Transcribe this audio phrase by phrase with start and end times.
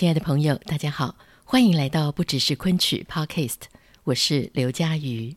[0.00, 1.14] 亲爱的朋友，大家好，
[1.44, 3.58] 欢迎来到不只是昆曲 Podcast，
[4.04, 5.36] 我是刘佳瑜。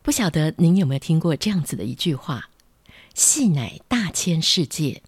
[0.00, 2.48] 不晓得您有没有听过这样子的一句话
[3.12, 5.02] ：“戏乃大千世界，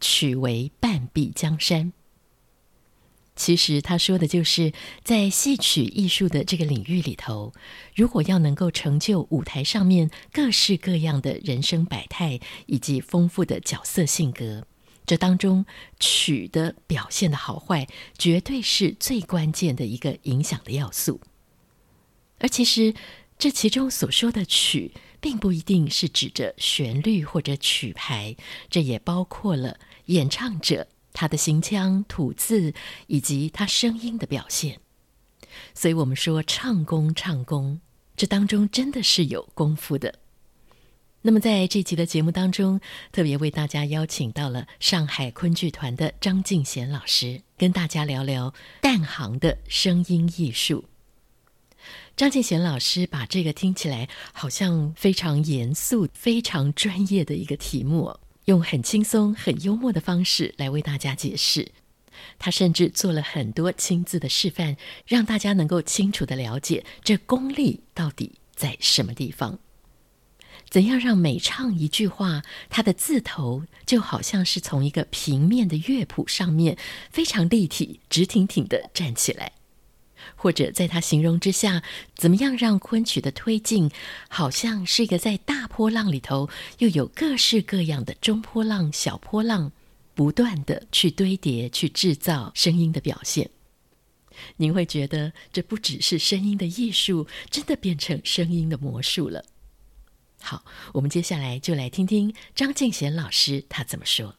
[0.00, 1.92] 曲为半壁江山。”
[3.34, 7.52] 其实他说的就是在戏曲艺术的这个领域里头，
[7.96, 14.64] 如果要能够成就舞台上面各式各样的人生百态以及丰富的角色性格。
[15.10, 15.66] 这当中
[15.98, 21.20] 曲的表现的好坏，绝对是最关键的一个影响的要素。
[22.38, 22.94] 而其实
[23.36, 28.36] 这其中所说的曲，并不一定是指着旋律或者曲牌，
[28.68, 32.72] 这也包括了演唱者他的行腔、吐字
[33.08, 34.78] 以及他声音的表现。
[35.74, 37.80] 所以我们说唱功，唱功，
[38.16, 40.20] 这当中真的是有功夫的。
[41.22, 42.80] 那么，在这集的节目当中，
[43.12, 50.86] 特别为大家邀请到了上海昆剧团的张敬贤老师，跟大家聊聊旦行的声音艺术。
[52.16, 61.70] 张敬贤老师把这个听起来好像非常严肃、非常专业的一个题目，用很轻松、很幽默的方式来为大家解释。
[62.38, 69.58] 他甚至做了很多亲自的示范，让大家能够清楚地了解这功力到底在什么地方。
[70.70, 76.78] 怎样让每唱一句话，它的字头就好像是从一个平面的乐谱上面
[77.10, 79.52] 非常立体、直挺挺地站起来？
[80.36, 81.82] 或者在他形容之下，
[82.14, 83.90] 怎么样让昆曲的推进，
[84.28, 86.48] 好像是一个在大波浪里头
[86.78, 89.72] 又有各式各样的中波浪、小波浪，
[90.14, 93.50] 不断地去堆叠、去制造声音的表现？
[94.58, 99.44] 您会觉得这不只是声音的艺术，真的变成声音的魔术了。
[100.42, 100.64] 好，
[100.94, 104.36] 我们接下来就来听听张敬贤老师他怎么说。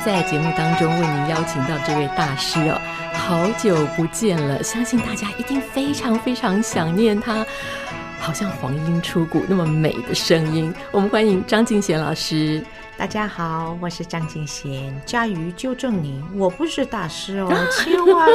[0.00, 2.80] 在节目当中为您邀请到这位大师哦，
[3.12, 7.44] 好久不见了，相信大家一定非常非常想念他，
[8.24, 10.72] 好像黄莺出谷那么美的声音。
[10.90, 12.64] 我们欢迎张敬贤老师。
[12.96, 14.98] 大家好，我是张敬贤。
[15.04, 18.26] 佳瑜纠正你，我不是大师哦， 千万，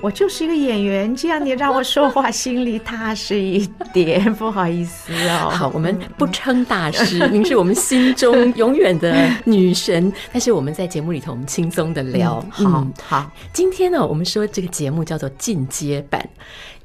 [0.00, 1.14] 我就是一个演员。
[1.14, 5.50] 这样你让我说话心里踏实一点，不好意思哦。
[5.52, 10.10] 好，我们不称大师，您是我们心中永远的女神。
[10.32, 12.42] 但是我们在节目里头，我们轻松的聊。
[12.60, 16.26] 嗯、好好，今天呢，我们说这个节目叫做进阶版，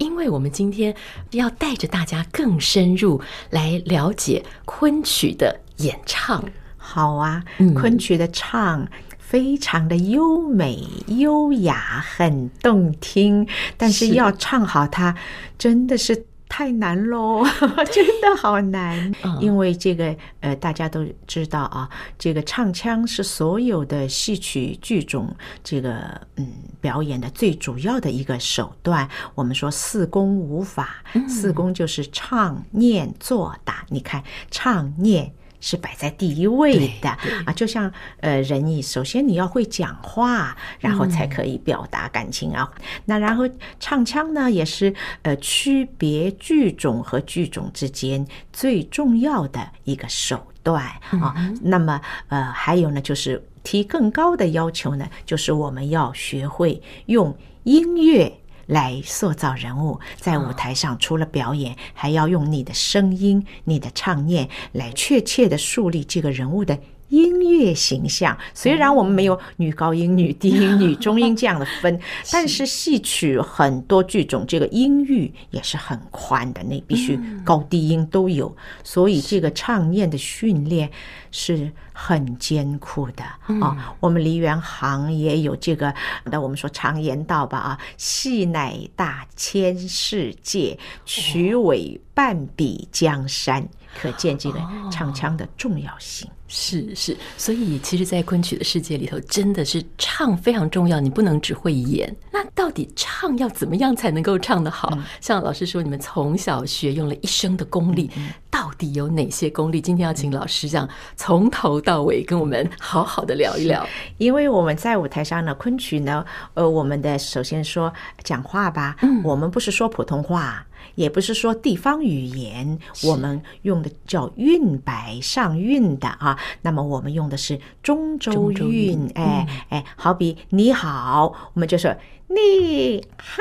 [0.01, 0.95] 因为我们今天
[1.29, 6.43] 要带着大家更深入来了解昆曲的演唱。
[6.75, 7.43] 好啊，
[7.75, 8.87] 昆曲的唱
[9.19, 13.47] 非常的优美、优雅，很动听。
[13.77, 15.15] 但是要唱好它，
[15.59, 17.45] 真的是太难喽，
[17.93, 19.09] 真的好难。
[19.39, 21.89] 因为这个呃，大家都知道啊，
[22.19, 25.33] 这个唱腔是所有的戏曲剧种
[25.63, 26.45] 这个嗯
[26.81, 29.07] 表演的最主要的一个手段。
[29.33, 33.85] 我们说四功五法，四功就是唱、念、做、打。
[33.87, 34.21] 你看，
[34.51, 35.31] 唱、念。
[35.61, 37.09] 是摆在第一位的
[37.45, 42.69] 啊，就像呃，人你首先你要会讲话，然后才可以表达感情啊。
[42.75, 43.47] 嗯、那然后
[43.79, 50.83] 唱腔呢，也是呃，区别剧种和剧种之间最重要的一个手段
[51.21, 51.33] 啊。
[51.37, 58.40] 嗯、那么呃，还有呢，就是提更高的要求呢，就是我们要学会用音乐
[58.71, 59.99] 来塑造人物。
[60.15, 66.79] 在舞台上，除了表演，还要用你的声音、你的唱念来确切的树立这个人物的。
[67.09, 71.99] 音乐形象，虽然我们没有女高音、女低音、女中音这样的分，
[72.31, 80.89] 但是戏曲很多剧种这个音域也是很宽的，那必须高低音都有，所以这个唱念的训练
[81.31, 81.69] 是
[82.03, 83.23] 很艰苦的
[83.61, 83.95] 啊。
[83.99, 85.93] 我们梨园行也有这个，
[86.23, 93.67] 那我们说常言道吧啊，戏乃大千世界，曲尾半壁江山，
[94.01, 94.59] 可见这个
[94.91, 96.27] 唱腔的重要性。
[96.53, 100.99] 是是，所以其实，在昆曲的世界里头，真的是唱非常重要。
[100.99, 104.89] 你不能只会演，那到底唱要怎么样才能够唱得好？
[104.97, 109.81] 嗯、像老师说，你们从小学用了一生的功力，嗯、到底有哪些功力？
[109.81, 113.87] 今天要请老师这样从头到尾跟我们好好的聊一聊。
[114.17, 117.91] 因为我们在舞台上呢，昆曲呢，呃，我们的首先说
[118.23, 120.67] 讲话吧，嗯、我们不是说普通话。
[120.95, 126.37] 也不是说地方语言，我们用的叫韵白上韵的啊。
[126.63, 131.95] 那么我们用的是中州韵，哎哎，好比你好，我们就说
[132.27, 133.39] 你好，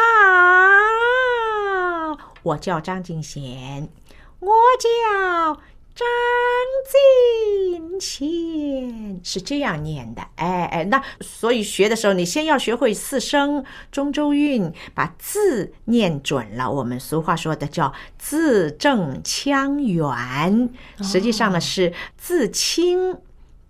[2.43, 3.89] 我叫张敬贤，
[4.41, 5.61] 我叫。
[5.93, 6.07] 张
[7.75, 16.71] 敬贤是这样念的，哎哎，那所以学的时候，你先要学会四声中州韵，把字念准了。
[16.71, 20.71] 我们俗话说的叫字正腔圆，
[21.03, 23.19] 实际上呢是字清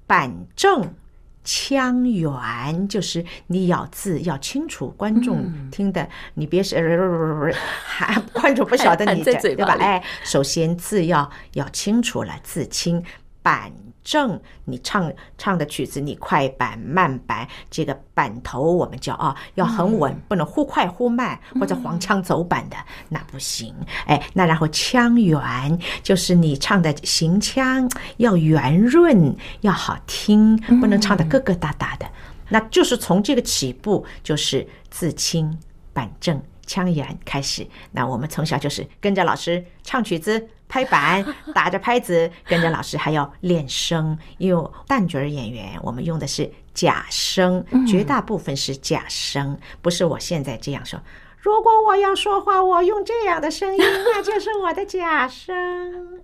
[0.07, 0.95] 板正。
[1.43, 7.53] 腔圆就是你咬字要清楚，观众听的你别是
[7.85, 9.77] 还观众不晓得你这 对吧？
[9.81, 13.03] 哎，首先字要要清楚了，字清
[13.43, 13.73] 板
[14.03, 22.77] 正，你唱唱的曲子，你快板慢板，这个板头我们叫啊，要很稳，不能忽快忽慢或者黄腔走板的，
[23.09, 23.75] 那不行。
[24.07, 32.07] 哎，那然后腔圆就是你唱的行腔要圆润，要好听，不能唱的疙疙瘩瘩的。
[32.49, 35.59] 那就是从这个起步，就是字清
[35.93, 36.41] 板正。
[36.67, 41.23] 腔圆开始，那我们从小就是跟着老师唱曲子，拍板，
[41.53, 44.17] 打着拍子，跟着老师还要练声。
[44.39, 50.99] 因为旦角演员，我们用的是假声，绝大部分是假声，不是我现在这样说。
[51.43, 56.21] 如果我要说话，我用这样的声音，那就是我的假声。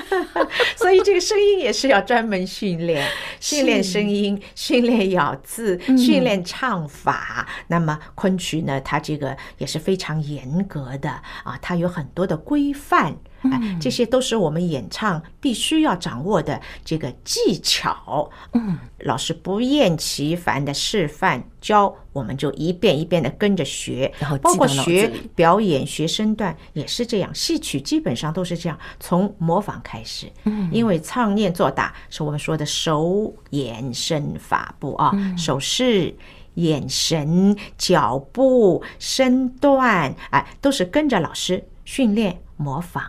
[0.76, 3.08] 所以这个声音也是要专门训练，
[3.40, 7.46] 训练声音，训练咬字，训练唱法。
[7.48, 11.10] 嗯、那么昆曲呢，它这个也是非常严格的
[11.42, 13.16] 啊，它有很多的规范。
[13.42, 18.30] 哎，这些都是我们演唱必须要掌握的这个技巧。
[18.52, 24.12] 嗯，老师不厌其烦的示范教，我们就一遍一遍的跟着学。
[24.18, 27.34] 然后，包括学表演、学身段也是这样。
[27.34, 30.30] 戏曲基本上都是这样，从模仿开始。
[30.44, 36.14] 嗯，因为唱念做打是我们说的手眼身法步啊，手势、
[36.54, 43.02] 眼神、脚步、身段，哎，都是跟着老师训练模仿。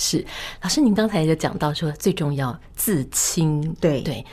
[0.00, 0.24] 是，
[0.62, 4.00] 老师，您刚才就讲到说，最重要自清，对。
[4.00, 4.24] 对。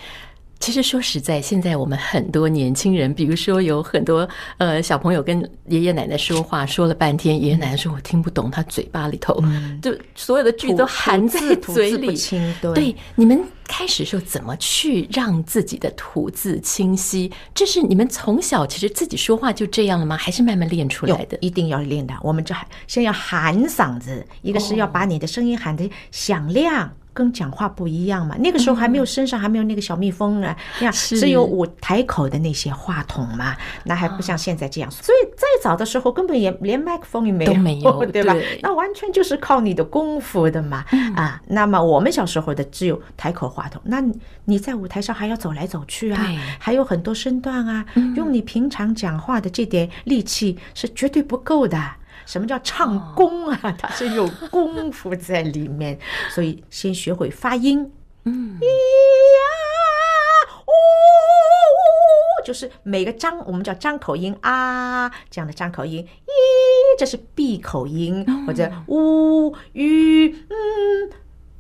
[0.68, 4.28] 其实说实在，现在我们很多年轻人，比如说有很多
[4.58, 9.42] 呃小朋友跟爷爷奶奶说话，说了半天，爷爷奶奶说我听不懂，他嘴巴里头
[9.82, 12.20] 就所有的句子都含在嘴里。
[12.76, 17.32] 对，你们开始时候怎么去让自己的吐字清晰？
[17.56, 20.18] 这是你们从小其实自己说话就这样了吗？
[20.18, 21.38] 还是慢慢练出来的？
[21.40, 22.14] 一定要练的。
[22.22, 22.54] 我们这
[22.88, 26.92] 先要喊嗓子，一个是要把你的声音喊得响亮。
[27.18, 34.92] 跟讲话不一样嘛，那个时候还没有身上还没有那个小蜜蜂啊，呀，只有舞台口的那些话筒嘛，那还不像现在这样。
[34.92, 38.36] 所以再早的时候根本也连麦克风也没有，没有， 对吧？
[38.62, 41.42] 那完全就是靠你的功夫的嘛，啊。
[41.48, 44.04] 那么我们小时候的只有台口话筒，那
[44.46, 46.24] 你在舞台上还要走来走去啊，
[46.60, 47.84] 还有很多身段啊，
[48.16, 51.80] 用你平常讲话的这点力气是绝对不够的。
[52.28, 53.60] 什么叫唱功啊？
[53.80, 55.98] 它是有功夫在里面，
[56.30, 57.92] 所以先学会发音。
[58.26, 59.42] 嗯，咿呀，
[60.68, 60.72] 呜
[62.42, 66.06] 呜，就是每个张我们叫张口音啊，这样的张口音。
[66.06, 71.10] 咦，这是闭口音，或者呜、吁、嗯，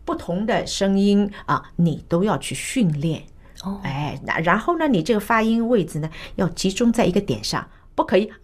[0.03, 3.23] 不同的声音啊，你都要去训练。
[3.63, 8.35] 哦，哎，那然后呢，你这个发音位置呢，要集中在一个点上，不可以啊。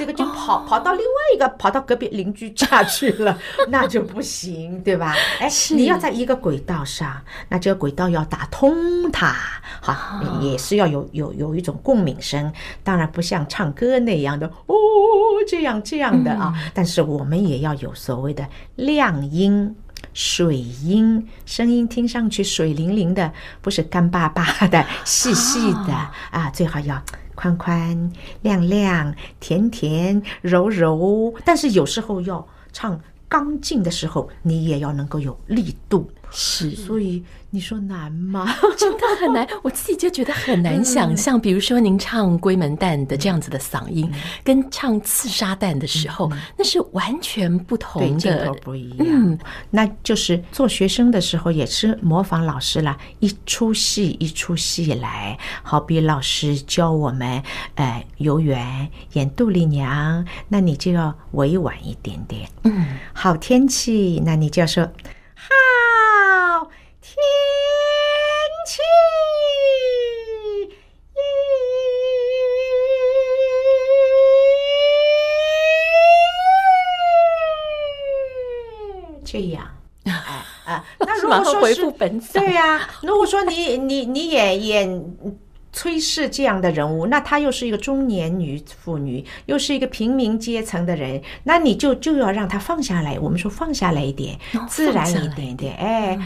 [0.00, 3.38] 这个就跑、哦、跑到另外一个跑到隔壁邻居家去了，
[3.68, 5.14] 那就不行，对吧？
[5.38, 9.36] 哎，你要在一个轨道上，那这个轨道要打通它，
[9.82, 12.50] 好，哦、也是要有有有一种共鸣声，
[12.82, 14.74] 当然不像唱歌那样的哦，
[15.46, 19.76] 这样这样的啊，嗯、但是我们也要有所谓的亮音。
[20.14, 23.30] 水音，声音听上去水灵灵的，
[23.60, 25.92] 不是干巴巴的、细细的
[26.30, 27.00] 啊，最好要
[27.40, 31.32] 宽宽、亮亮、甜甜、柔柔。
[31.42, 36.06] 但是有时候要唱刚劲的时候，你也要能够有力度。
[36.30, 38.54] 是，所以你说难吗？
[38.78, 41.36] 真的很难，我自己就觉得很难想象。
[41.36, 49.06] 嗯、比如说，您唱《闺门旦》的这样子的嗓音，嗯、跟唱《刺杀旦》的时候，嗯、那是完全不同的，镜头不一样。
[49.08, 49.38] 嗯，
[49.70, 55.36] 那就是做学生的时候也是模仿老师啦，一出戏一出戏来。
[55.62, 57.42] 好比老师教我们，
[57.74, 62.48] 呃，游园演杜丽娘，那你就要委婉一点点。
[62.62, 64.88] 嗯，好天气，那你就要说。
[67.10, 67.18] 天
[68.66, 68.78] 气，
[79.24, 79.66] 这样，
[80.04, 80.12] 哎
[80.66, 81.90] 哎，那如果说是，
[82.32, 85.16] 对呀、如果说你你你演演。
[85.72, 93.16] 崔氏这样的人物，那她又是一个中年女妇女，又是一个平民阶层的人，那你就就要让她放下来。
[93.20, 94.36] 我们说放下来一点，
[94.68, 95.76] 自然一点点。
[95.76, 96.18] 哎，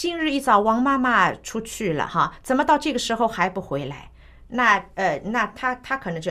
[0.00, 4.10] 今日一早王妈妈出去了哈，怎么到这个时候还不回来？
[4.48, 6.30] 那呃，那他他可能就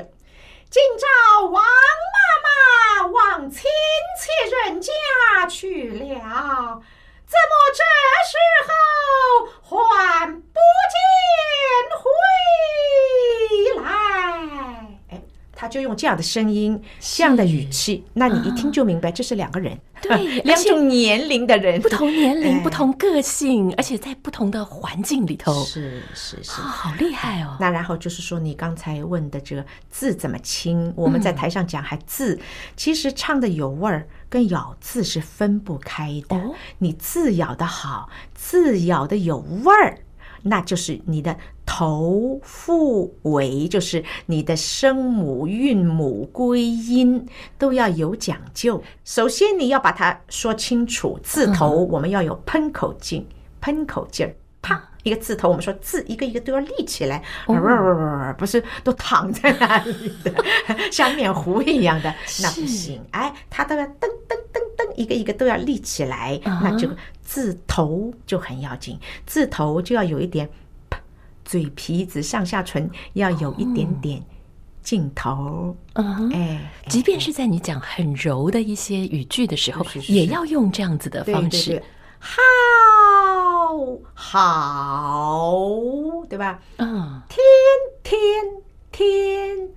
[0.72, 1.62] 今朝王妈
[2.42, 3.62] 妈往亲
[4.18, 4.32] 戚
[4.66, 4.92] 人家
[5.48, 6.82] 去了。
[7.28, 7.84] 怎么这
[8.26, 8.36] 时
[8.66, 10.60] 候还不
[10.90, 10.98] 见
[11.94, 13.88] 回来？
[15.12, 15.22] 哎，
[15.56, 27.56] 他就用这样的声音，这样的语气，那你一听就明白，这是两个人，对，两种年龄的人，不同年龄，不同个性，而且在不同的环境里头，是是是，好厉害哦。
[27.60, 30.92] 那然后就是说，你刚才问的这个字怎么清？
[30.96, 32.40] 我们在台上讲还字，
[32.76, 34.08] 其实唱的有味儿。
[34.32, 36.40] 跟咬字是分不开的。
[36.78, 39.98] 你字咬得好，字咬得有味儿，
[40.44, 47.26] 那就是你的头、腹、尾，就是你的声母、韵母、归音
[47.58, 48.82] 都要有讲究。
[49.04, 51.20] 首先，你要把它说清楚。
[51.24, 53.28] 字头我们要有喷口劲，
[53.62, 54.84] 喷口劲儿，啪。
[55.04, 57.24] 一个字头，我们说字一个一个都要立起来，
[58.38, 60.34] 不是都躺在那里的，
[60.92, 63.02] 像面糊一样的，那不行。
[63.12, 63.90] 哎，它都要噔
[64.28, 66.94] 噔噔噔，一个一个都要立起来，那这个
[67.30, 70.50] 字头就很要紧，字头就要有一点，
[71.46, 74.20] 嘴皮子上下唇要有一点点
[74.82, 75.78] 劲头。
[75.94, 81.80] 哎，即便是在你讲很柔的一些语句的时候，也要用这样子的方式。
[82.18, 82.42] 好，
[84.16, 85.54] 好，
[86.28, 86.60] 对吧？
[86.78, 87.40] 嗯，天，
[88.02, 88.20] 天，
[88.92, 89.70] 天，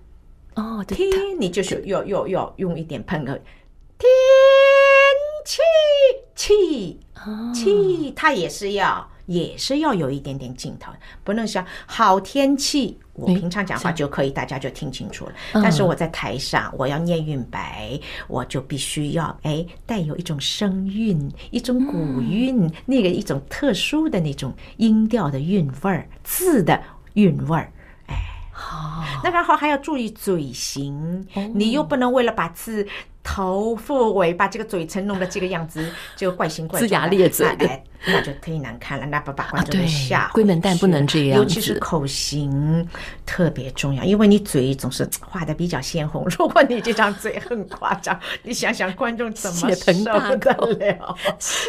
[0.54, 1.06] 哦，天，
[1.38, 3.34] 你就是要要要用一点喷个
[3.98, 4.08] 天
[5.44, 5.60] 气
[6.34, 6.98] 气
[7.54, 10.92] 气，它也是要也是要有一点点劲头，
[11.24, 12.98] 不能像好天气。
[13.14, 15.32] 我平常讲话就可以，大家就听清楚了。
[15.52, 27.70] 但是我在台上，我要念韵白，我就必须要哎带有一种声韵，一种古韵，那个一种特殊的那种音调的韵味儿，字的韵味儿。
[28.06, 28.16] 哎，
[28.50, 32.88] 好，那然后还要注意嘴型，你又不能为了把字。
[33.22, 37.68] 头、腹、尾，把这个嘴唇弄得这个样子，就怪形怪状、龇牙咧嘴的，
[38.06, 40.46] 那就忒难看了，那不把观众都吓回去。
[40.46, 42.86] 闺门旦不能这样，尤其是口型
[43.24, 46.26] 特别重要，因为你嘴总是画的比较鲜红。
[46.36, 49.92] 如果你这张嘴很夸张，你想想观众怎么受
[50.36, 51.16] 得了？
[51.38, 51.68] 是，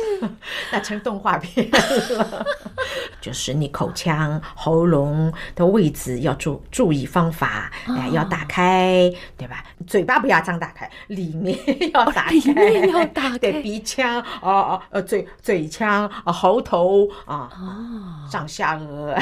[0.71, 2.45] 那成动画片了。
[3.21, 9.63] 就是你口腔、喉咙的位置要注注意方法，哎，要打开，对吧？
[9.87, 17.49] 嘴巴不要张大开，里面要打开，里面要打开，对，鼻腔，哦哦，呃，嘴嘴腔，啊，喉头，啊，
[18.31, 19.15] 上下颚，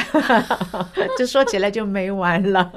[1.18, 2.72] 这说起来就没完了。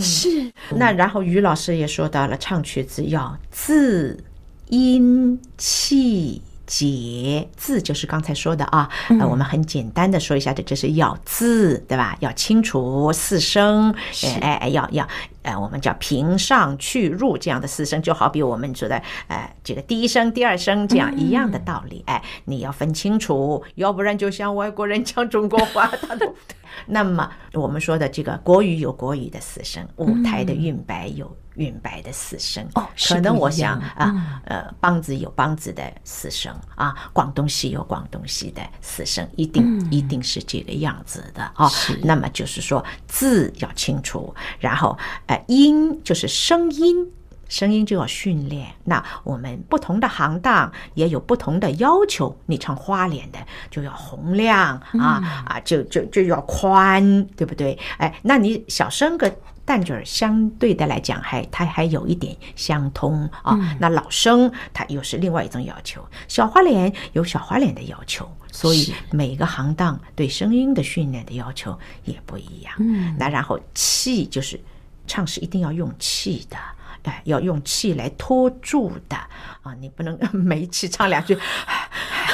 [0.00, 4.24] 是，那然后于老师也说到了，唱曲子要字
[4.70, 6.42] 音气。
[6.66, 12.16] 节字就是刚才说的啊，呃，我们很简单的说一下，这就是咬字，对吧？
[12.18, 13.94] 要清楚四声，
[14.40, 15.06] 哎哎，要要，
[15.46, 26.34] 呃，我们叫平上去入这样的四声，就好比我们说的，呃，这个第一声、第二声这样一样的道理，哎，你要分清楚，要不然就像外国人讲中国话，他都。
[26.84, 41.70] 那么我们说的这个国语有国语的四声，舞台的韵白有韵白的四声哦，可能我想啊，呃，梆子有梆子的四声啊，广东戏有广东戏的四声，一定、嗯、一定是这个样子的啊。
[42.02, 44.96] 那么就是说字要清楚，然后
[45.36, 47.10] 呃音就是声音，
[47.48, 48.68] 声音就要训练。
[48.84, 53.38] 那我们不同的行当也有不同的要求，你唱花脸的
[53.70, 57.78] 就要洪亮啊、嗯、啊，就就就要宽，对不对？
[57.98, 59.34] 哎，那你小生个。
[59.66, 63.58] 旦角儿相对的来讲，还它还有一点相通啊。
[63.58, 72.72] 嗯、那老生它又是另外一种要求，小花脸有小花脸的要求，所以每个行当对声音的训练的要求也不一样。
[72.78, 74.56] 嗯，那然后气就是
[75.06, 76.56] 唱是一定要用气的，
[77.04, 79.16] 哎，要用气来托住的
[79.62, 81.38] 啊，你不能 没气唱两句。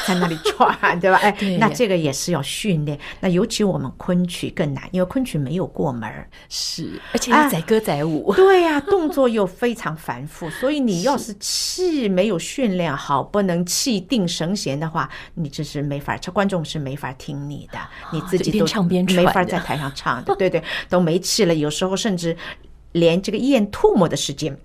[0.07, 1.17] 在那里转，对吧？
[1.19, 2.99] 哎，那这个也是要训练。
[3.21, 8.29] 那尤其我们昆曲更难，因为昆曲没有过门儿，是，而且要载歌载舞。
[8.31, 17.79] 啊、对呀、啊，动作又非常繁复，所以你要是气没有训练好，不能气定神闲的话，你这是没法，这观众是没法听你的，
[18.13, 20.35] 你自己都唱边没法在台上唱的。
[20.37, 22.37] 对对，都没气了，有时候甚至
[22.93, 24.57] 连这个咽唾沫的时间。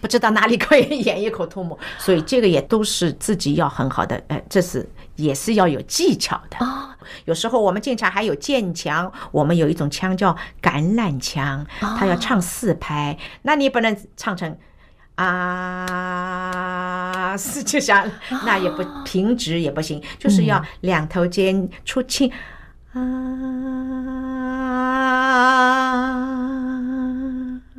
[0.00, 6.58] 不知道哪里可以咽一口唾沫， 所以这个也都是自己要很好的，呃，这是也是要有技巧的。
[6.64, 6.96] 啊。
[7.24, 14.56] 有时候我们经常还有渐腔，我们有一种腔叫橄榄腔，它要唱四拍，那你不能唱成
[15.14, 16.36] 啊，
[17.36, 18.10] 是就像
[18.44, 22.30] 那也不平直也不行，就是要两头尖出气
[22.92, 23.00] 啊。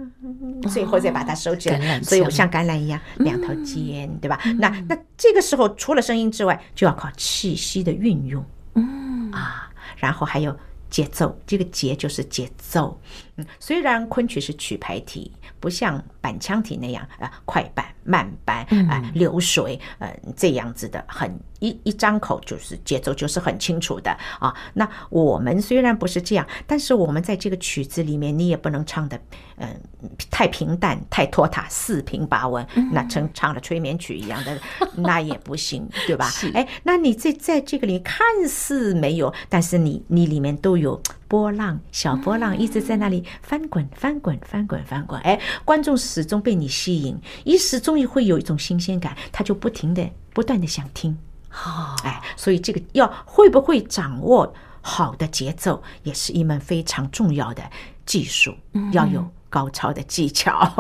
[0.70, 4.40] 最后再把它收起来，所以我像橄榄一样两头尖，对吧？
[4.58, 8.44] 那那这个时候除了声音之外，就要靠气息的运用，
[8.76, 9.32] 嗯。
[9.32, 10.58] 啊，然后还有
[10.90, 13.00] 节奏，这个节就是节奏。
[13.36, 21.40] 嗯，虽然昆曲是曲牌体，不像板腔体那样啊，快板、慢板啊，流水，呃，这样子的很。
[21.60, 24.56] 一一张口就是节奏，就是很清楚的啊。
[24.74, 29.18] 那我们虽然不是这样，但是我们在这个曲子里面，你也不能唱的，
[29.58, 34.58] 嗯、呃，太平淡、太拖沓、四平八稳，那成唱了催眠曲一样的，
[34.96, 36.32] 那也不行，对吧？
[36.54, 45.20] 哎，那你在在这个里看似没有，但是你你里面都有波浪，小波浪一直在那里翻滚、翻滚、翻滚、翻滚。
[45.24, 51.18] 哎，观众始终被你吸引，一时终于会有一种新鲜感，他就不停的、不断的想听。
[51.52, 57.64] 哦，哎，所以这个要会不会掌握好的节奏，也是一门非常重要的
[58.06, 58.56] 技术，
[58.92, 60.72] 要有高超的技巧。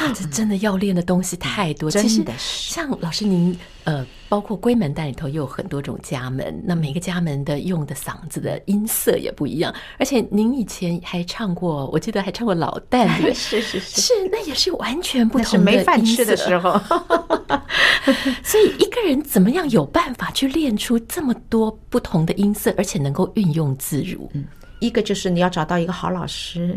[0.00, 2.72] 嗯、这真的要练的东西太多， 真的是。
[2.72, 9.74] 像老师您，呃，包括闺门旦里头也有很多种家门，那每个家门的用的嗓子的音色也不一样。
[9.98, 15.58] 而且您以前还唱过，我记得还唱过老旦，是 是是，是那也是完全不同的。
[15.58, 16.80] 没饭吃的时候。
[18.42, 24.28] 所以一个人怎么样有办法去练出这么多不同的音色，而且能够运用自如？
[24.32, 24.44] 嗯。
[24.78, 26.76] 一个就是你要找到一个好老师，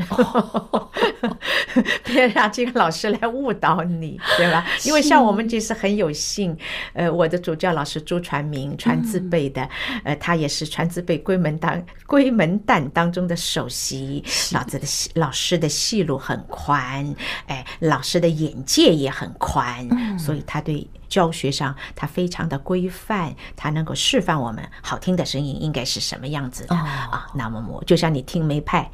[2.06, 4.66] 别让这个老师来误导你， 对吧？
[4.86, 6.58] 因为像我们这是很有幸，
[6.94, 9.68] 呃，我的主教老师朱传明，传字辈的，
[10.04, 17.14] 呃，他也是传字辈归门当归门旦当中的首席，老子的老师的戏路很宽，
[17.48, 20.88] 哎，老师的眼界也很宽，所以他对。
[21.10, 26.86] 教学上，它非常的规范，它能够示范我们好听的声音应该是什么样子的、oh.
[26.86, 27.28] 啊。
[27.34, 28.90] 那么我，就像你听梅派、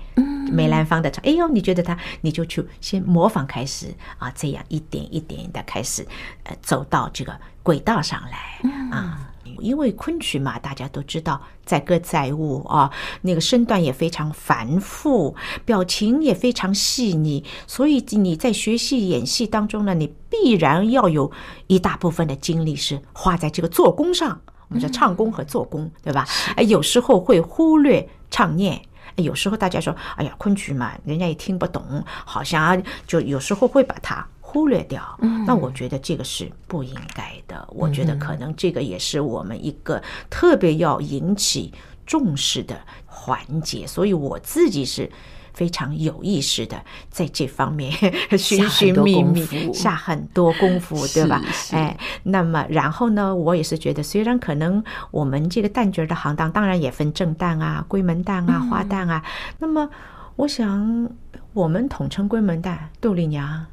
[0.51, 6.07] 梅兰芳的唱，哎呦，你觉得他，你就去先模仿开始啊，这样一点一点的开始，
[6.43, 9.31] 呃，走到这个轨道上来啊。
[9.59, 21.31] 因为昆曲嘛，大家都知道载歌载舞啊，那个身段也非常繁复，表情也非常细腻，所以你在学习演戏当中呢，你必然要有
[21.67, 24.41] 一大部分的精力是花在这个做工上。
[24.67, 26.27] 我们说唱功和做工，对吧？
[26.55, 28.81] 哎，有时候会忽略唱念，
[29.15, 34.27] 有时候大家说，哎呀，昆曲嘛，人家也听不懂，好像就有时候会把它。
[34.55, 35.03] 忽略掉，
[35.45, 37.67] 那我觉得这个是不应该的。
[37.71, 41.73] 我觉得可能这个也是我们一个特别要引起
[42.05, 45.11] 重视的环节，所以我自己是
[45.53, 47.91] 非常有意识的在这方面
[48.39, 51.41] 寻寻觅觅，下很多功夫，对吧？
[51.71, 59.21] 哎，那么然后呢，我也是觉得，虽然可能我们这个旦角的行当，当然也分正旦啊、闺门旦啊、花旦啊。
[59.59, 59.89] 那么，
[60.37, 61.09] 我想
[61.51, 63.65] 我们统称闺门旦，杜丽娘。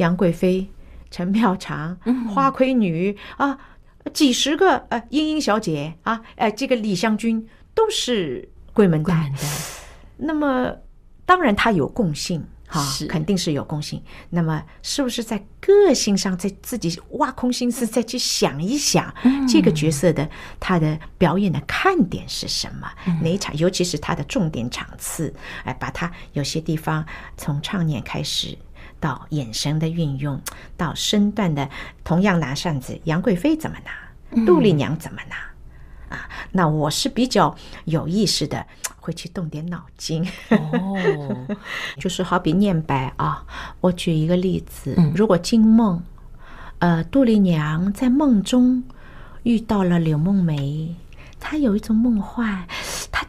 [0.00, 0.66] 杨贵妃、
[1.10, 1.96] 陈妙常、
[2.34, 3.56] 花魁女啊，
[4.12, 9.30] 几十个呃，莺莺小姐啊，呃，这个李香君都是贵门旦。
[10.16, 10.74] 那么
[11.26, 14.02] 当然它有共性哈，肯定是有共性。
[14.30, 19.12] 那么，是不是在个性上，在自己挖空心思再去想一想，
[19.46, 22.90] 这个角色的他的表演的看点是什么？
[23.22, 25.34] 哪一场，尤其是他的重点场次，
[25.64, 27.04] 哎，把他有些地方
[27.36, 28.56] 从唱念开始，
[29.00, 30.40] 到眼神的运用，
[30.76, 31.68] 到身段的，
[32.04, 38.64] 同样拿扇子，杨贵妃怎么拿，杜丽娘怎么拿，啊，那我是比较有意识的。
[39.02, 41.46] 会去动点脑筋哦，
[41.98, 43.42] 就是好比念白啊。
[43.80, 46.00] 我举一个例子，如果惊梦，
[46.80, 48.84] 呃，杜丽娘在梦中
[49.42, 50.94] 遇到了柳梦梅，
[51.40, 52.66] 她有一种梦幻。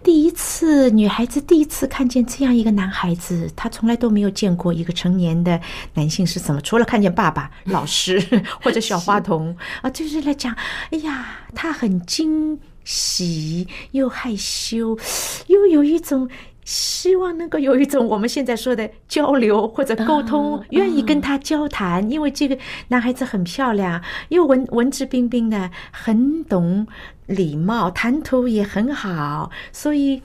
[0.04, 5.60] 第一次，女孩子第一次看见这样一个男孩子，她从来都没有见过一个成年的
[5.94, 8.20] 男性是怎么，除了看见爸爸、老师
[8.64, 10.56] 或者小花童啊，就是来讲，
[10.90, 12.60] 哎呀，她很惊。
[12.84, 14.98] 喜又害羞，
[15.46, 16.28] 又有一种
[16.64, 22.58] 希望能够有一种我们现在说的交流或者沟通，愿意跟他交谈，因为这个
[22.90, 26.86] 男孩子很漂亮，又文文质彬彬的，很懂
[27.26, 29.50] 礼貌，谈吐也很好。
[29.72, 30.22] 所以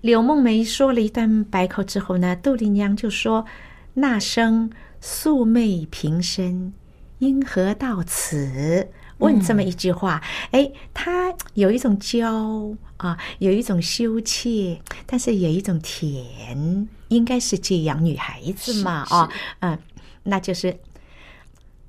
[0.00, 3.46] 柳梦梅说了一段白口之后呢，杜丽娘就说
[3.94, 6.72] ：“那生素昧平生，
[7.18, 8.88] 因何到此？”
[9.20, 19.30] 问这么一句话，哎，他有一种娇啊，有一种羞怯，但是有一种甜，应该是这样女孩子嘛啊，
[19.60, 19.78] 嗯，
[20.24, 20.78] 那就是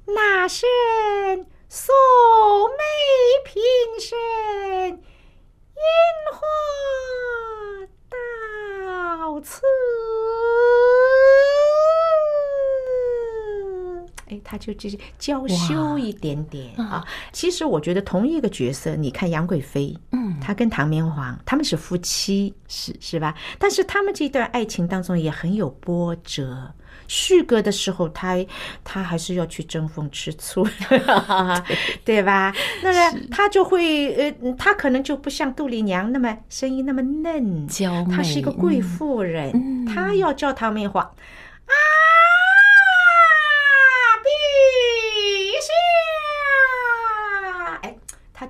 [0.06, 0.67] 那生
[1.67, 1.91] 素
[2.67, 2.84] 昧
[3.46, 3.62] 平
[4.00, 4.17] 生，
[4.89, 5.84] 烟
[6.32, 6.39] 花
[9.17, 9.62] 到此？
[14.32, 17.06] 哎，他就就是娇羞一点点啊。
[17.34, 23.36] 其实我觉得同一个角色，你看杨贵妃，嗯，她跟唐明皇他们是夫妻，是是吧？
[23.60, 26.74] 但是他们这段爱情当中也很有波折。
[27.08, 28.38] 续阁的时候，他
[28.86, 30.65] 他还是要去争风吃醋，
[32.06, 32.54] 对吧？
[32.82, 38.15] 那么他就会呃，他可能就不像杜丽娘那么声音那么嫩，娇媚。
[38.15, 41.74] 她是一个贵妇人，她要叫唐明皇啊。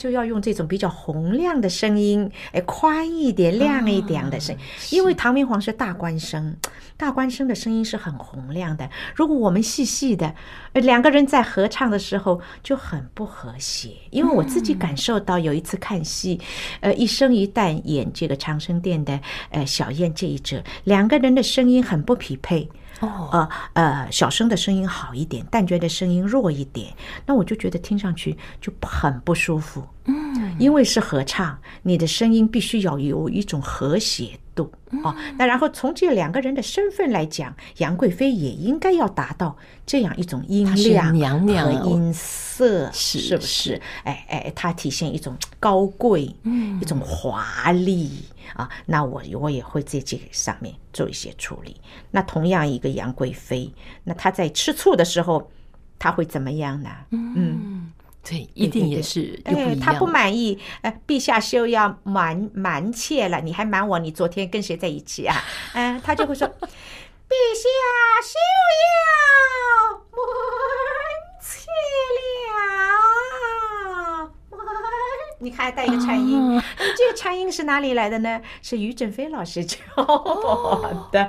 [0.01, 6.57] 就要用这种比较洪亮的声音，哎，宽一点、亮一点的声音，因为唐明皇是大官声，
[6.97, 8.89] 大官声的声音是很洪亮的。
[9.13, 10.33] 如果我们细细的，
[10.73, 13.91] 两个人在合唱的时候就很不和谐。
[14.09, 16.41] 因为我自己感受到，有一次看戏，
[16.79, 19.19] 呃，一生一旦演这个长生殿的
[19.51, 22.67] 呃小燕这一折，两个人的声音很不匹配。
[23.01, 26.93] 哦，呃呃，小声的声音好一点，旦角的声音弱一点，
[27.25, 29.83] 那我就觉得听上去就很不舒服。
[30.05, 34.71] 嗯，因为是合唱，你的声音必须要有一种和谐度
[35.03, 35.15] 哦。
[35.37, 43.81] 那然后从这两个人的身份来讲，杨贵妃也应该要达到这样一种音量娘娘和音色，是不是？
[44.03, 46.35] 哎哎，它体现一种高贵，
[46.81, 48.11] 一种华丽
[48.53, 48.69] 啊。
[48.85, 51.75] 那我我也会在这个上面做一些处理。
[52.11, 55.51] 那同样一个杨贵妃，那她在吃醋的时候，
[55.97, 56.89] 她会怎么样呢？
[57.11, 57.91] 嗯。
[58.23, 63.97] 对，一定也是不哎，他不满意，呃，陛下休要瞒瞒妾了，你还瞒我？
[63.97, 65.35] 你昨天跟谁在一起啊？
[65.73, 66.47] 嗯、呃，他就会说，
[67.27, 67.63] 陛下
[68.21, 68.37] 休
[68.81, 70.21] 要瞒
[71.41, 72.51] 妾了。
[75.41, 78.39] 你看，还带一个颤音，哦、这个颤音是哪里来的呢？
[78.61, 79.75] 是于正飞老师教
[81.11, 81.27] 的。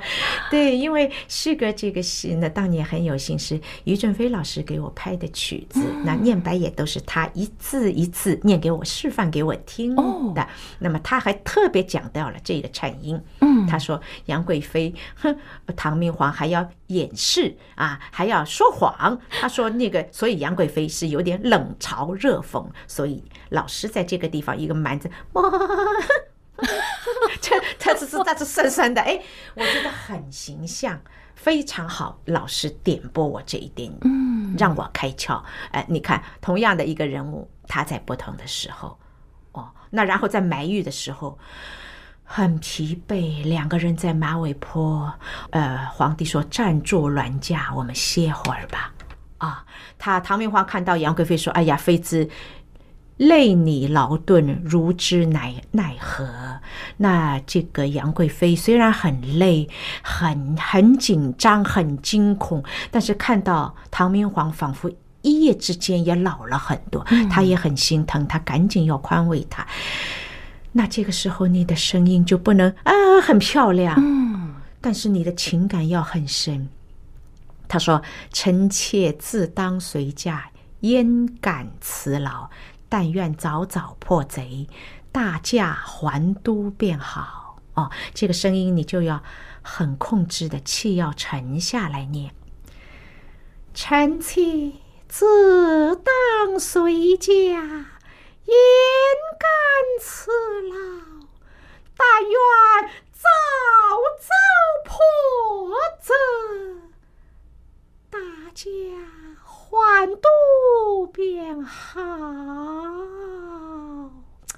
[0.51, 10.03] 对，因为续阁这个戏呢，当年很有幸是于正飞老师给我拍的曲子，嗯、那念白也都是他一字一字念给我示范给我听的。
[10.43, 10.47] 哦、
[10.77, 15.35] 那么他还特别讲到了这个颤音，嗯，他说杨贵妃，哼，
[15.75, 19.19] 唐明皇还要掩饰啊，还要说谎。
[19.41, 24.02] 他说那个，所以杨贵妃是有点冷嘲热讽，所以老师在。
[24.03, 25.43] 这个地方一个蛮子， 哇，
[27.41, 29.19] 这他只是他是酸酸的，哎，
[29.55, 30.99] 我觉得很形象，
[31.35, 32.19] 非常好。
[32.25, 35.41] 老师点拨我这一点，嗯，让我开窍。
[35.71, 38.97] 哎，你看，同样的一个人物，他在不同的时候，
[39.53, 41.37] 哦，那然后在埋玉的时候
[42.23, 45.11] 很疲惫，两个人在马尾坡，
[45.49, 48.93] 呃，皇帝说暂坐銮驾，我们歇会儿吧。
[49.39, 49.65] 啊，
[49.97, 52.29] 他唐明皇看到杨贵妃说：“哎呀，妃子。”
[53.27, 56.27] 累你劳顿，如之奈奈何？
[56.97, 59.69] 那这个杨贵妃虽然很累，
[60.01, 69.65] 很很紧张，很惊恐，但是看到唐明皇仿佛一夜之间也老了很多，她也很心疼，她赶紧要宽慰他。
[70.71, 73.95] 那这个时候你的声音就不能啊，很漂亮。
[74.81, 76.67] 但是你的情感要很深。
[77.69, 78.01] 他说
[78.33, 80.49] ：“臣妾自当随驾，
[80.81, 82.49] 焉敢辞劳？
[82.93, 84.67] 但愿早早破贼，
[85.11, 89.23] 大驾还都便好。”哦，这个声音你就要
[89.63, 92.35] 很控制的，气要沉下来念。
[93.73, 94.73] 臣妾
[95.07, 97.65] 自当随驾，焉
[99.39, 99.49] 敢
[99.99, 100.29] 辞
[100.69, 101.25] 劳？
[101.97, 103.27] 但愿早
[104.19, 104.29] 早
[104.85, 104.95] 破
[105.99, 106.13] 贼。
[108.11, 108.19] 大
[108.53, 108.69] 驾
[109.43, 111.99] 还都便好，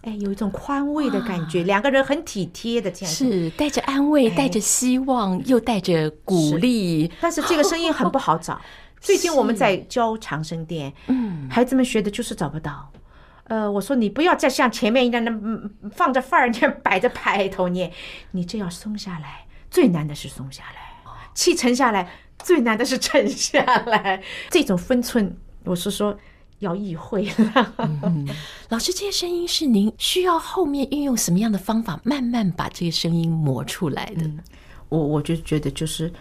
[0.05, 7.11] 哎，有一种宽慰的感觉，两个人很体贴的这样，是带着安慰，带着希望，又带着鼓励。
[7.19, 8.61] 但是这个声音很不好找。
[9.01, 12.91] 最近我们在教长生殿，嗯，孩子们学的就是找不到。
[13.45, 17.91] 呃，我说你不要再像前面一样那放着范儿念，摆着排头念，
[18.31, 22.09] 你这要松下来，最难的是松下来，气沉下来。
[22.39, 26.15] 最难的是沉下来，这种分寸，我是说
[26.65, 27.73] 要意会了。
[27.77, 28.27] 嗯，
[28.69, 34.23] 老师，这些声音是您需要后面运用什么样的方法，慢慢把这些声音磨出来的？
[34.23, 34.39] 嗯，
[34.89, 36.11] 我我就觉得就是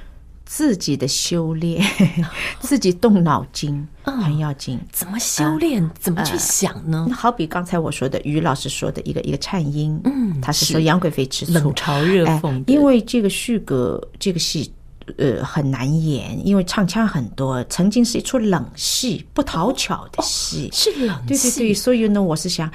[0.44, 1.83] 自己的修炼，
[2.61, 4.78] 自己动脑筋很要紧。
[4.92, 5.90] 怎么修炼？
[5.98, 7.09] 怎么去想呢？
[7.12, 12.62] 好比刚才我说的，于老师说的一个一个颤音，嗯，他是说杨贵妃吃醋，冷嘲热讽。
[12.66, 14.70] 因为这个续阁这个戏。
[15.18, 17.62] 呃，很难演，因为唱腔很多。
[17.64, 21.26] 曾经是一出冷戏，不讨巧的戏，是冷戏。
[21.26, 22.70] 对对对，所以呢，我是想，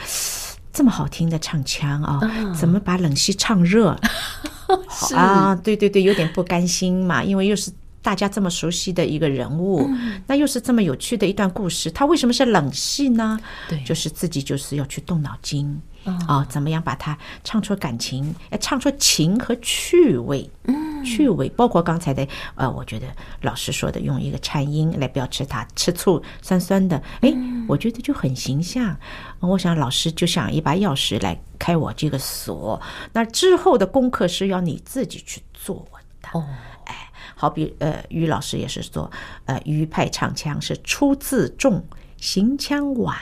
[0.72, 3.98] 这么好听的唱腔啊，哦、怎么把冷戏唱热？
[4.90, 13.40] 是啊，对对对，有点不甘心嘛，因为又是大家这么熟悉的一个人物，嗯、那又是这么有趣的一段故事，他为什么是冷戏呢？
[13.68, 15.82] 对，就是自己就是要去动脑筋。
[16.28, 18.34] 啊，怎么样把它唱出感情？
[18.50, 23.08] 哎，唱出情和趣味，嗯，趣味包括刚才的，呃，我觉得
[23.42, 27.34] 老师说的用一个颤音来标志它吃醋酸酸的，哎，
[27.68, 28.96] 我觉得就很形象。
[29.40, 32.82] 我想老师就像一把钥匙来开我这个锁，
[33.14, 35.88] 那之后的功课是要你自己去做
[36.22, 36.30] 的。
[36.32, 36.46] 哦，
[36.86, 39.10] 哎，好比呃，于老师也是说，
[39.46, 41.86] 呃，于派唱腔是出自重。
[42.22, 43.18] 行腔婉，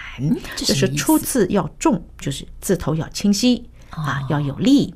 [0.56, 4.94] 就是出字要重，就是字头要清晰啊，要有力，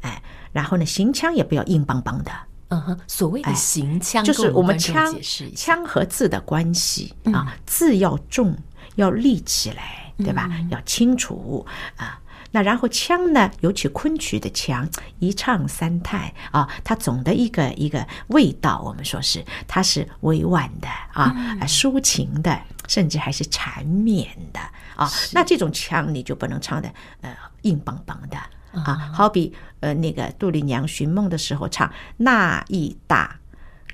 [0.00, 2.30] 哎，然后呢，行腔也不要硬邦邦的。
[2.68, 5.14] 嗯哼，所谓的行腔，就是我们腔
[5.56, 8.56] 腔和字的关系啊，字要重，
[8.94, 10.48] 要立起来，对吧？
[10.70, 12.20] 要清楚啊。
[12.52, 21.34] 那然后腔呢，尤其昆曲的腔，一唱三叹啊，它总的一个一个味道，我们说是它是委婉的啊，
[21.66, 22.60] 抒情的。
[22.88, 24.58] 甚至还是缠绵的
[24.96, 27.32] 啊，那这种腔你就不能唱的呃
[27.62, 28.36] 硬邦邦的
[28.80, 29.12] 啊。
[29.14, 33.38] 好比呃那个杜丽娘寻梦的时候唱那一打，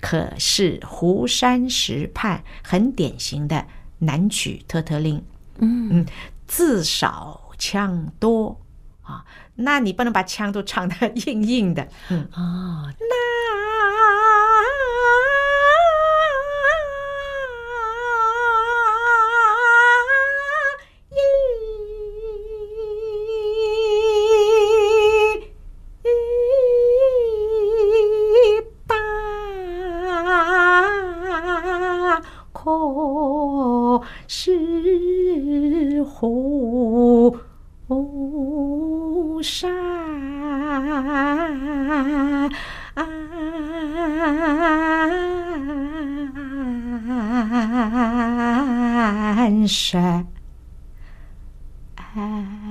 [0.01, 3.66] 可是湖山石畔，很典型的
[3.99, 5.23] 南曲特特令。
[5.59, 6.07] 嗯嗯，
[6.47, 8.61] 字少腔多
[9.03, 9.25] 啊，
[9.57, 11.88] 那你不能把腔都唱得 硬硬的。
[12.11, 13.45] 嗯啊，那。
[49.46, 49.96] 反射。
[51.94, 52.65] 啊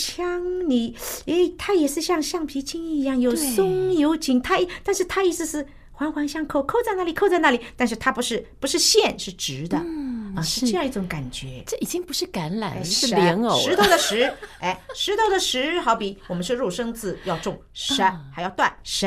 [0.00, 0.68] 山。
[0.68, 4.40] 你诶，它也是像橡皮筋一样，有松有紧。
[4.40, 7.60] 它但是它意思是环环相扣，扣在那里，扣在那里。
[7.76, 11.62] 但是它不是不是线，是直的，嗯、啊，是这样一种感觉。
[11.66, 13.58] 这已经不是橄榄，是莲藕。
[13.60, 19.06] 石头的石，哎，石头的石，好比我们是入声字要重，舌、嗯、还要断舌。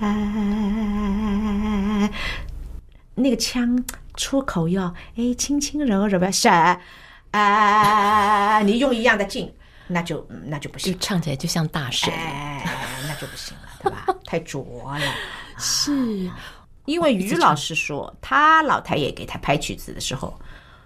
[0.00, 0.08] 哎，
[3.16, 3.84] 那个腔
[4.14, 6.48] 出口要哎轻轻柔柔的舌，
[7.32, 9.52] 哎，你用一样的劲。
[9.88, 12.64] 那就那就不行，唱起来就像大神，哎，
[13.06, 14.06] 那就不行了，对吧？
[14.24, 14.64] 太浊
[14.98, 15.04] 了。
[15.58, 16.30] 是，
[16.86, 20.40] 因为于老师说，他老太爷给他拍曲子的时候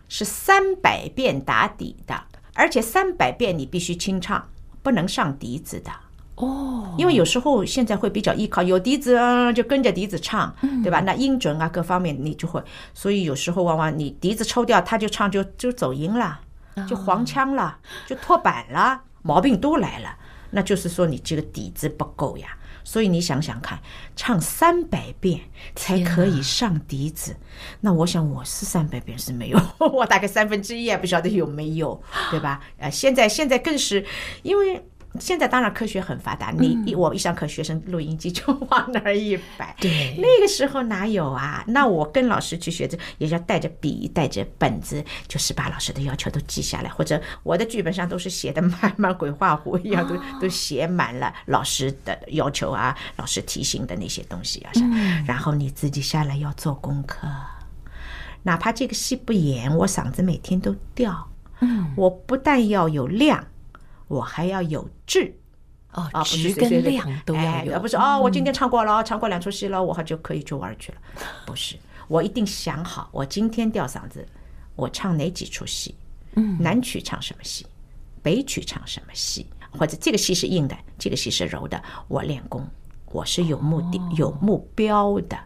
[0.08, 2.20] 是三百遍打底的，
[2.54, 4.48] 而且三百遍你必须清唱，
[4.82, 5.92] 不能上笛子的。
[6.36, 9.18] 哦，因为有时候现在会比较依靠有笛子，
[9.54, 11.00] 就跟着笛子唱，对吧？
[11.00, 16.38] 那音准啊，各方面你就会，所以有时候往往你笛子抽掉，他就唱就就走音了，
[16.86, 20.14] 就黄腔了，就脱板了，毛病都来了。
[20.50, 22.48] 那就是说你这个底子不够呀。
[22.84, 23.80] 所以你想想看，
[24.14, 25.40] 唱三百遍
[25.74, 27.34] 才可以上笛子，
[27.80, 31.98] 那我想我是三百遍是没有， 我大概三分之一也不晓得有没有，
[32.30, 32.60] 对吧？
[32.76, 34.04] 呃，现在现在更是
[34.42, 34.86] 因为。
[35.20, 39.74] 现在当然科学很发达，你一我一上课，学生录音机就往那儿一摆。
[39.80, 41.64] 对，那个时候哪有啊？
[41.68, 54.72] 那我跟老师去学，这也要带着笔，带着本子，就是把老师的要求都记下来，或者我的剧本上都是写的满满鬼画符一样，都 都写满了老师的要求啊，老师提醒的那些东西啊。
[55.26, 57.28] 然后你自己下来要做功课，
[58.42, 61.28] 哪怕这个戏不演，我嗓子每天都掉。
[61.60, 63.44] 嗯，我不但要有量。
[64.08, 65.34] 我还要有质
[65.92, 70.98] 哦，质跟量都要有，而不是哦，我今天唱过了，唱过两出戏了，我还就可以去玩去了。
[71.46, 74.26] 不是，我一定想好，我今天吊嗓子，
[74.74, 75.94] 我唱哪几出戏？
[76.34, 77.66] 嗯，南曲唱什么戏？
[78.22, 79.46] 北曲唱什么戏？
[79.70, 82.66] 或者这个戏是硬的，这个戏是柔的，我练功，
[83.06, 85.38] 我是有目的、有目标的，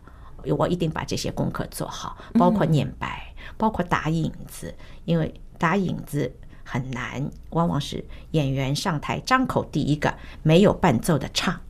[0.57, 6.35] 我一定把这些功课做好，包括念白，包括打影子，因为打影子。
[6.71, 11.61] 很难，往往是演员上台张口第一个没有伴奏的唱，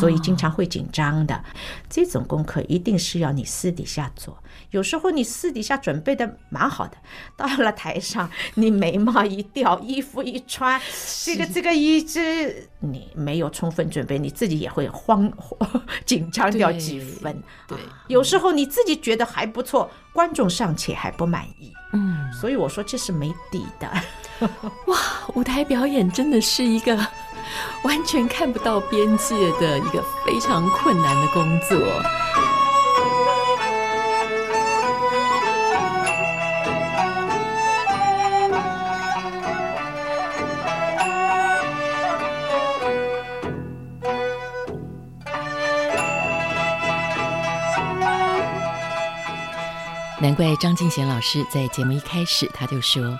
[0.00, 1.44] 所以经常会紧张的。
[1.88, 4.36] 这种功课一定是要你私底下做。
[4.72, 6.96] 有时候你私底下准备的蛮好的，
[7.36, 10.80] 到了台上你眉毛一掉，衣服一穿，
[11.24, 15.32] 这个这个一直你没有充分准备，你自己也会慌
[16.04, 17.40] 紧张掉几分。
[17.68, 21.72] 对，有时候你自己觉得还不错，观众尚且还不满意。
[21.92, 23.90] 嗯，所以我说这是没底的。
[24.86, 24.98] 哇，
[25.34, 26.96] 舞台表演真的是一个
[27.82, 31.78] 完全看不到边界的一个非常困难的工作。
[50.22, 53.18] 难怪张敬贤老师在节目一开始他就说。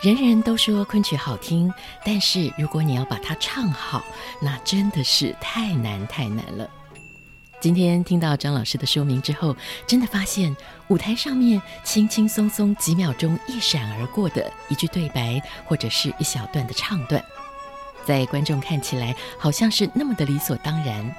[0.00, 1.70] 人人都说昆曲好听，
[2.06, 4.02] 但是如果你要把它唱好，
[4.40, 6.66] 那真的是太难太难了。
[7.60, 9.54] 今天听到张老师的说明之后，
[9.86, 10.56] 真的发现
[10.88, 17.22] 舞台上面轻轻松松几秒钟一闪而过的一句对白，或者是一小段的唱段，
[18.06, 21.14] 在观众看起来好像是那么的理所当然，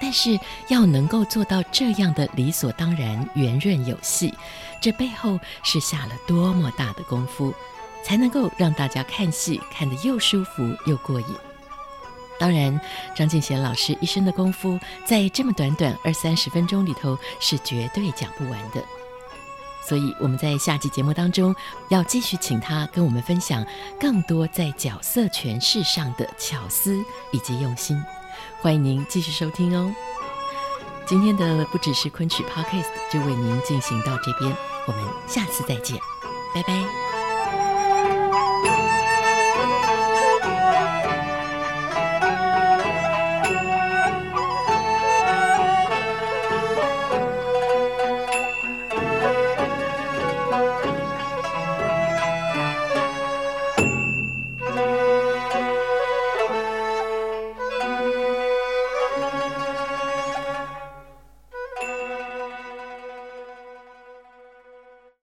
[0.00, 0.36] 但是
[0.66, 4.34] 要能够做到这样的理所当然、圆润有戏，
[4.80, 7.54] 这背后是下了多么大的功夫。
[8.06, 11.26] 才能够让大家看戏看得又舒服又过瘾。
[12.38, 12.80] 当然，
[13.16, 18.80] 张敬贤老师一生的功夫，在这么短短二三十分钟里头是绝对讲不完的。
[19.88, 21.54] 所以我们在下集节目当中
[21.88, 23.66] 要继续请他跟我们分享
[23.98, 28.00] 更多在角色诠释上的巧思以及用心。
[28.60, 29.92] 欢迎您继续收听哦。
[31.06, 34.54] 今天的不只是昆曲 Podcast 就为您进行到这边，
[34.86, 35.98] 我们下次再见，
[36.54, 37.05] 拜拜。